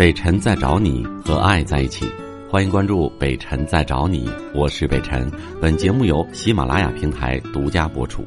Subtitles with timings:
[0.00, 2.06] 北辰在找你和爱在一起，
[2.48, 5.30] 欢迎关注北辰在找你，我是北辰。
[5.60, 8.24] 本节目由喜马拉雅平台独家播出。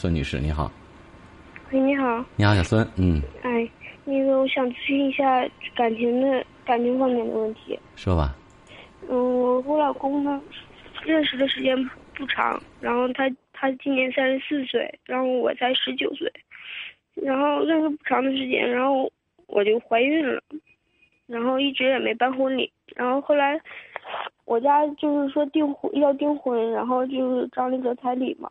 [0.00, 0.72] 孙女士，你好。
[1.70, 2.24] 喂，你好。
[2.34, 2.84] 你好，小孙。
[2.96, 3.22] 嗯。
[3.44, 3.70] 哎，
[4.04, 7.78] 那个，我想咨询一下感情的感情方面的问题。
[7.94, 8.34] 说吧。
[9.08, 10.42] 嗯，我我老公呢，
[11.04, 11.76] 认识的时间
[12.12, 16.28] 不长，然后他他今年三十四岁，然后我才十九岁。
[17.22, 19.10] 然后认识不长的时间，然后
[19.46, 20.40] 我就怀孕了，
[21.26, 22.70] 然后一直也没办婚礼。
[22.94, 23.60] 然后后来
[24.44, 28.50] 我家就是说订婚要订婚，然后就是张那个彩礼嘛，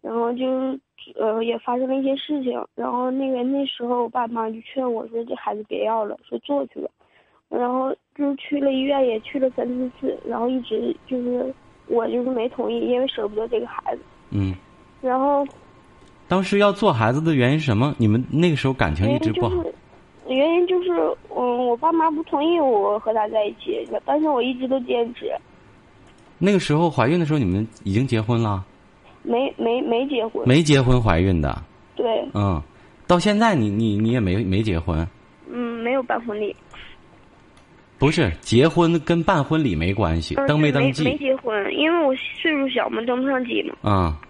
[0.00, 0.78] 然后就
[1.16, 2.62] 呃也发生了一些事情。
[2.74, 6.88] 然后那个那时候我爸妈就劝我说这孩子别要了，说做去吧。
[7.48, 11.52] 然后就去了医院，也去了三四次，然后一直就是
[11.86, 14.02] 我就是没同意，因为舍不得这个孩子。
[14.30, 14.54] 嗯。
[15.00, 15.46] 然后。
[16.32, 17.94] 当时要做孩子的原因是什么？
[17.98, 19.54] 你们那个时候感情一直不好。
[20.28, 20.90] 原因就是，
[21.36, 25.30] 嗯，我爸妈不同意我和他在一起，但是我一直都坚持。
[26.38, 28.64] 那个时候怀孕的时候，你们已经结婚了？
[29.22, 30.48] 没没没结婚。
[30.48, 31.62] 没结婚怀孕的。
[31.94, 32.06] 对。
[32.32, 32.62] 嗯，
[33.06, 35.06] 到现在你你你也没没结婚。
[35.50, 36.56] 嗯，没有办婚礼。
[37.98, 41.04] 不是结婚跟办婚礼没关系，登没登记？
[41.04, 43.74] 没结婚，因为我岁数小嘛，登不上记嘛。
[43.82, 44.18] 啊。
[44.22, 44.28] 嗯。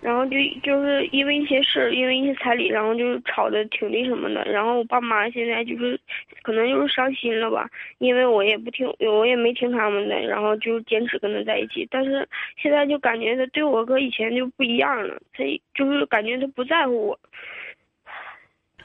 [0.00, 4.44] 然后就就是因为一些事儿，因为一些彩礼，然后就吵得挺那什么的。
[4.44, 5.98] 然后我爸妈现在就是，
[6.42, 11.88] 可能就是伤心了吧，因为我也不听，我也没听他们的，然后就坚持跟他在一起。
[11.90, 12.28] 但是
[12.62, 15.42] 现在就感觉他对我和以前就不一样了，他
[15.74, 17.18] 就是感觉他不在乎我。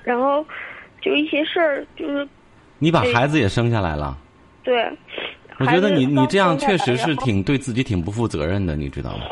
[0.03, 0.43] 然后
[1.01, 2.27] 就一些事儿，就是
[2.79, 4.17] 你把孩子也生下来了。
[4.63, 4.89] 对，
[5.59, 9.25] 我觉得你你这样确实是挺对自己挺不负责任的，你知道吗？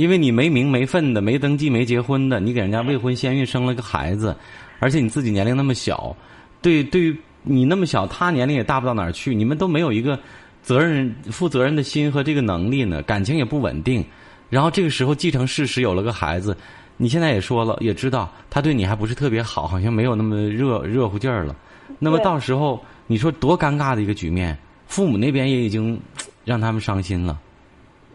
[0.00, 4.34] 因为你没名没份的，没登记没结婚的，你给人家未婚先孕生了个孩子，
[4.78, 6.16] 而且你自己年龄那么小，
[6.62, 10.18] 对对你那么小，他年龄也大不到哪儿去，你们都没有一个
[10.62, 14.02] 责任负责任的心和这个能力呢，感情也不稳定，
[14.48, 16.56] 然后这个时候继承事实有了个孩子，
[16.96, 21.54] 你现在也说了，也知道他对你还不是特别好，好像没有那么热热乎劲儿了，
[21.98, 24.56] 那么到时候你说多尴尬的一个局面，
[24.86, 26.00] 父母那边也已经
[26.46, 27.38] 让他们伤心了。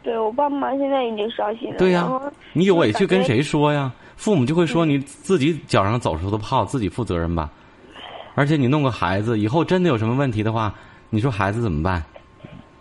[0.06, 1.78] 对我爸妈现在已经伤心了。
[1.80, 2.08] 对呀，
[2.54, 3.92] 你有委屈跟谁说呀？
[4.16, 7.50] 父母就会说你自己脚上走出的泡，自己负责任吧。
[8.36, 10.72] 而且你弄个孩子，以后真的有什么问题的话，
[11.10, 12.04] 你说孩子怎么办？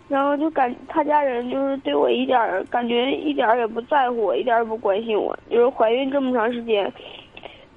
[0.07, 5.35] 然后就感他家人就是对我一点儿感觉一点儿也不在乎我，一点儿也不关心我。
[5.49, 6.93] 就是怀孕这么长时间，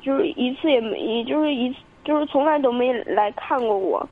[0.02, 4.06] 就是一次也没，也就是一次，就是从来都没来看过我，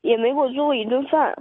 [0.00, 1.36] 也没给我做过一顿饭。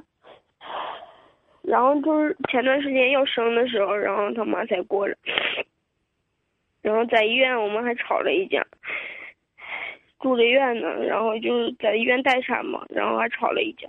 [1.69, 5.15] 然后就是前段时间要生的时候，然后他妈才过来，
[6.81, 8.65] 然后在医院我们还吵了一架，
[10.19, 13.87] 住着院呢，然后就是在医院待产嘛，然后还吵了一架，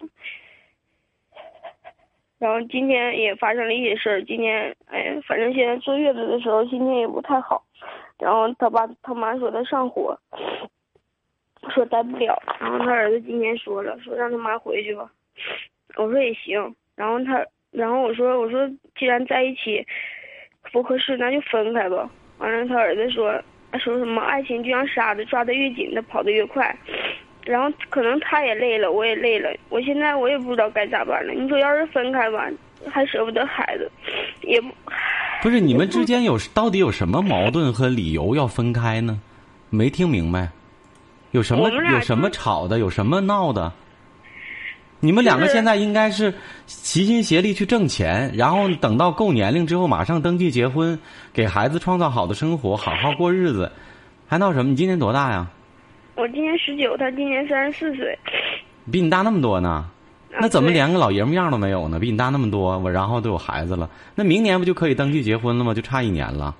[2.39, 7.65] 然后今天也发生了一些事儿，今天哎，反正现在坐月子的时候心情也不太好，
[8.19, 10.15] 然后他爸他妈说他上火，
[11.71, 15.11] 说待不了，然后他儿子今天说了，说让他妈回去吧，
[15.97, 17.43] 我说也行，然后他。
[17.71, 19.87] 然后我说：“我说，既然在一起
[20.73, 22.09] 不合适，那就分开吧。”
[22.39, 23.33] 完了，他儿子说
[23.79, 26.77] ：“说什么爱情就像沙子，抓得越紧，它跑得越快。”
[27.47, 29.51] 然后可能他也累了，我也累了。
[29.71, 31.33] 我现在我也不知道该咋办了。
[31.33, 32.47] 你说要是分开吧，
[32.91, 33.91] 还舍不得孩子，
[34.43, 34.69] 也不
[35.43, 39.19] 不是你们之间有到底有什么矛盾和理由要分开呢？
[39.71, 40.51] 没听明白，
[41.31, 43.73] 有什么有什么吵的，有什么闹的？
[45.01, 46.33] 你们两个现在应该是
[46.67, 50.99] 齐心协力去挣钱，然后等到够年龄之后马上登记结婚，
[51.33, 53.73] 给孩子创造好的生活，好好过日子，
[54.29, 54.71] 还闹什么？
[54.71, 55.47] 你今年多大呀？
[56.17, 58.19] 我今年十九，他今年三十四岁。
[58.93, 59.87] 比你大那么多呢？
[60.39, 61.99] 那怎么连个老爷们样都没有呢？
[61.99, 65.73] 比你大那么多，我然后都有孩子了，那明年不就可以登记结婚了吗？
[65.73, 66.55] 就差一年了。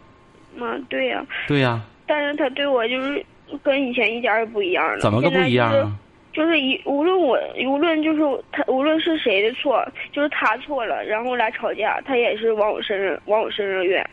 [0.59, 1.23] 啊，对呀。
[1.47, 1.83] 对呀。
[2.07, 3.25] 但是他对我就是
[3.63, 4.99] 跟以前一点也不一样了。
[5.01, 5.93] 怎么个不一样啊？
[6.33, 8.21] 就是一无论我无论就是
[8.53, 14.09] 他无论是谁的错，就是他错了，然后来吵架，他也是往我身上往我身上怨，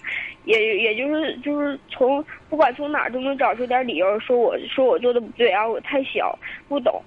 [0.45, 6.37] 也也就是就是从不管从哪儿都能找出点理由说我说我做的不对啊，我太小
[6.67, 7.01] 不懂。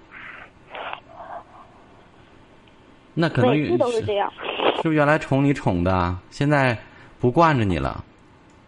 [3.13, 4.33] 那可能每次都是这样。
[4.77, 6.79] 是不是原来宠你宠的，现在
[7.19, 8.05] 不惯着你了？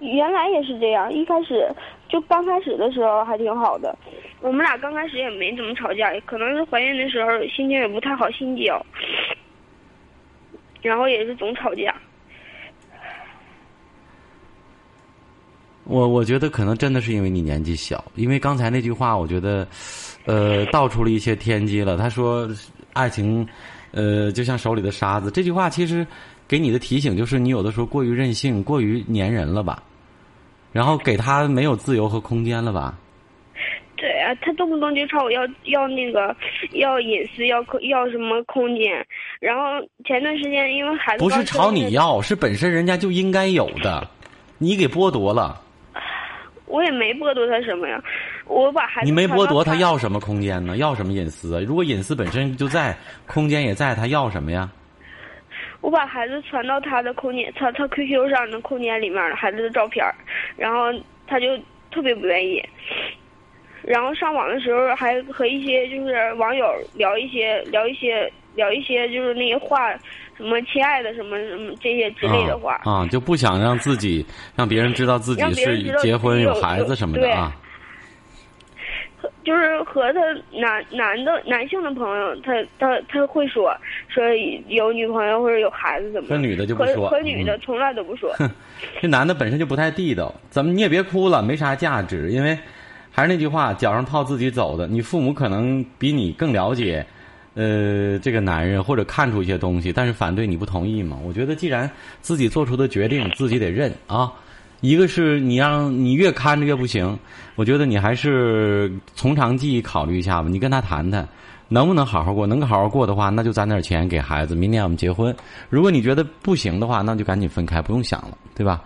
[0.01, 1.71] 原来也是这样，一开始
[2.09, 3.97] 就刚开始的时候还挺好的。
[4.43, 8.85] 我们俩刚开始也没怎么吵架，可能是怀孕的时候心情也不太好，心焦，
[10.83, 11.95] 然后也是总吵架。
[15.85, 19.67] 我我觉得可能真的是因为你年纪小，因为刚才那句话，我觉得，
[20.27, 21.97] 呃，道出了一些天机了。
[21.97, 22.49] 他说，
[22.93, 23.47] 爱情，
[23.93, 25.31] 呃，就像手里的沙子。
[25.31, 26.07] 这句话其实
[26.49, 29.83] 给你的提醒就是，你有的时候过于任性，过于粘人了吧？
[30.73, 32.99] 然后给他没有自由和空间了吧？
[34.41, 36.35] 他动不动就朝我要要那个
[36.73, 39.05] 要隐私，要要什么空间。
[39.41, 39.63] 然后
[40.05, 44.09] 前段时间因为孩子不是朝你要，是本身人家就应该有的，
[44.59, 45.61] 你给剥夺了。
[46.67, 48.03] 我也没剥夺他什么呀，
[48.47, 50.79] 我把孩子你没剥夺他要什么空间呢？
[50.79, 51.61] 要什么隐私啊？
[51.61, 52.97] 如果隐私本身就在，
[53.27, 54.71] 空间也在，他要什么呀？
[55.83, 60.03] 我把孩子传到他的空间，他他 QQ 上的空间里面了孩子的照片
[60.57, 60.87] 然后
[61.27, 61.59] 他就
[61.91, 62.63] 特别不愿意。
[63.85, 69.91] 然后上网的时候还和一些就是网友聊一些聊一些聊一些就是那些话，
[70.37, 74.25] 什么亲爱的什么什么这些之类的话啊，就不想让自己
[74.55, 77.53] 让别人知道自己是结婚有孩子什么的啊。
[79.45, 80.21] 就是和他
[80.53, 83.77] 男男的男性的朋友，他他他会说
[84.09, 84.25] 说
[84.69, 86.29] 有女朋友或者有孩子怎么？
[86.29, 87.09] 和女的就不说。
[87.09, 88.33] 和女的从来都不说。
[89.03, 92.57] 这男的本身就不太地道，怎么你也别哭了，没啥价值，因为。
[93.13, 94.87] 还是那句话，脚上套自己走的。
[94.89, 97.07] 你父母可能比你更了解，
[97.55, 101.19] 呃，这个男人或者看出一些东西，但是反对你不同意嘛？
[101.23, 101.89] 我觉得既然
[102.23, 104.33] 自己做出的决定，自己得认啊。
[104.81, 107.17] 一个是你让你越看着越不行，
[107.55, 110.49] 我觉得你还是从长计议考虑一下吧。
[110.49, 111.29] 你跟他谈谈，
[111.69, 112.47] 能不能好好过？
[112.47, 115.33] 能好好过的话，那就攒点钱给孩子，明年我们结婚。
[115.69, 118.83] 如果你觉得不行的话，那就赶紧分开，不用想了，对吧？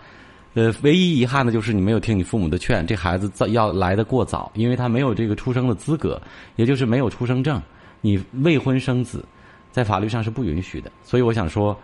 [0.57, 6.19] 呃，唯一遗憾的就是你没有听你父母的劝，这孩子早要来的过早，因为他没有这个出生的资格，
[6.57, 7.61] 也就是没有出生证，
[8.01, 9.23] 你未婚生子，
[9.71, 10.91] 在法律上是不允许的。
[11.03, 11.79] 所以我想说，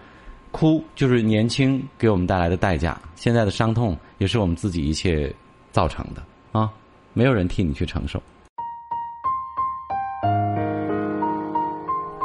[0.53, 5.31] 哭就是年轻给我们带来的代价，现在的伤痛也是我们自己一切
[5.71, 6.23] 造成的
[6.59, 6.71] 啊，
[7.13, 8.23] 没有人替你去承受。